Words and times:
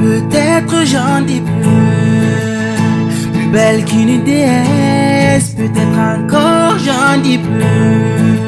peut-être 0.00 0.84
j'en 0.84 1.20
dis 1.26 1.40
plus. 1.40 3.32
Plus 3.32 3.48
belle 3.48 3.84
qu'une 3.84 4.22
déesse, 4.24 5.50
peut-être 5.50 5.98
encore 5.98 6.78
j'en 6.78 7.20
dis 7.22 7.38
plus. 7.38 8.38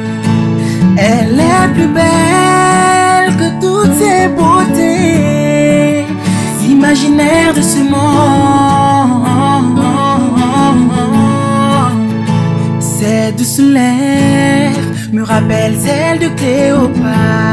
Elle 0.97 1.41
est 1.41 1.73
plus 1.75 1.89
belle 1.89 3.37
que 3.37 3.49
toutes 3.61 3.95
ses 3.95 4.29
beautés, 4.29 6.05
imaginaires 6.69 7.55
de 7.55 7.63
ce 7.63 7.79
monde. 7.79 8.21
Ses 12.81 13.33
douces 13.33 13.59
lèvres 13.59 15.11
me 15.13 15.23
rappellent 15.23 15.79
celles 15.81 16.19
de 16.19 16.29
Cléopâtre 16.37 17.50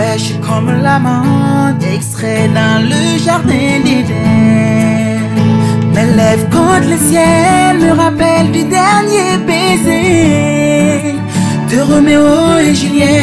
fraîche 0.00 0.32
comme 0.46 0.70
l'amande 0.82 1.82
extrait 1.96 2.48
dans 2.54 2.78
le 2.92 3.02
jardin 3.24 3.74
d'Éden. 3.84 5.20
Mes 5.94 6.08
lèvres 6.18 6.48
contre 6.56 6.88
le 6.92 6.98
ciel 7.08 7.72
me 7.84 7.90
rappellent 8.02 8.52
du 8.58 8.64
dernier 8.64 9.30
baiser 9.48 11.14
de 11.70 11.78
Roméo 11.88 12.58
et 12.66 12.74
Juliette. 12.74 13.20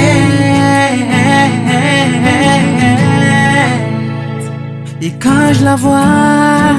Et 5.01 5.13
quand 5.23 5.53
je 5.53 5.63
la 5.63 5.75
vois, 5.75 6.75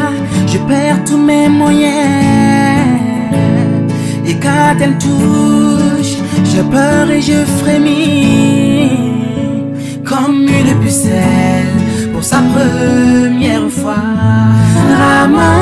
je 0.46 0.58
perds 0.70 1.02
tous 1.08 1.22
mes 1.30 1.48
moyens. 1.48 2.88
Et 4.26 4.34
quand 4.44 4.74
elle 4.80 4.98
touche, 4.98 6.14
je 6.52 6.60
peur 6.62 7.10
et 7.10 7.22
je 7.22 7.38
frémis 7.60 8.67
pour 12.12 12.24
sa 12.24 12.38
première 12.38 13.68
fois. 13.70 14.04
Rama, 14.98 15.52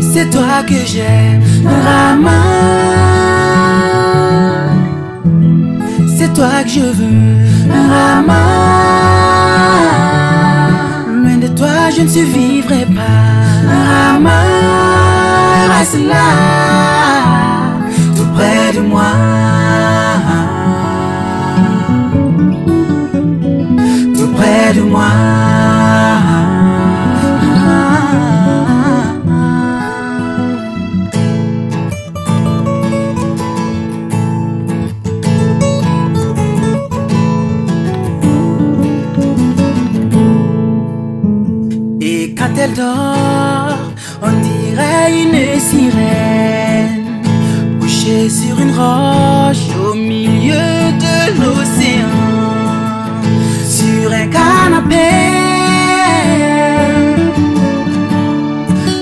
c'est 0.00 0.28
toi 0.30 0.62
que 0.66 0.74
j'aime. 0.84 1.42
Rama, 1.64 2.42
c'est 6.16 6.32
toi 6.34 6.64
que 6.64 6.68
je 6.68 6.80
veux. 6.80 7.36
Rama, 7.70 8.44
loin 11.06 11.36
de 11.36 11.48
toi 11.48 11.90
je 11.96 12.02
ne 12.02 12.08
survivrai 12.08 12.86
pas. 12.86 13.28
Rama, 13.88 14.40
reste 15.78 16.00
là, 16.08 16.26
elle 42.60 42.74
dort, 42.74 43.78
on 44.22 44.32
dirait 44.50 45.22
une 45.22 45.60
sirène 45.60 47.22
couchée 47.80 48.28
sur 48.28 48.58
une 48.60 48.72
roche 48.72 49.68
au 49.86 49.94
milieu 49.94 50.68
de 51.04 51.16
l'océan, 51.40 52.18
sur 53.68 54.12
un 54.12 54.26
canapé. 54.26 55.08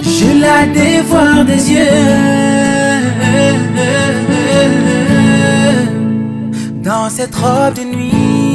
Je 0.03 0.41
la 0.41 0.67
dévore 0.67 1.45
des 1.45 1.73
yeux 1.73 2.37
dans 6.83 7.09
cette 7.11 7.35
robe 7.35 7.75
de 7.75 7.85
nuit. 7.85 8.46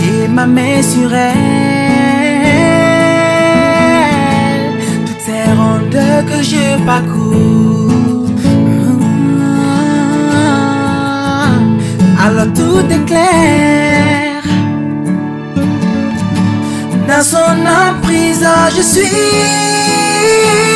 Et 0.00 0.26
ma 0.28 0.44
main 0.46 0.82
sur 0.82 1.14
elle, 1.14 1.38
toutes 5.06 5.20
ces 5.20 5.44
rondes 5.56 6.02
que 6.26 6.42
je 6.42 6.84
parcours. 6.84 8.26
Alors 12.20 12.52
tout 12.52 12.84
est 12.90 13.04
clair. 13.06 14.42
Dans 17.06 17.22
son 17.22 17.64
emprise, 17.86 18.44
je 18.76 18.82
suis. 18.82 20.67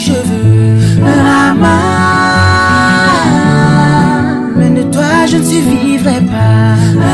Je 0.00 0.12
veux. 0.12 1.04
Rama, 1.04 1.76
loin 4.56 4.70
de 4.70 4.82
toi 4.90 5.26
je 5.26 5.36
ne 5.36 5.44
survivrai 5.44 6.20
pas. 6.32 7.09